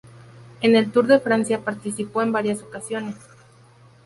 [0.61, 3.17] En el Tour de Francia participó en varias ocasiones.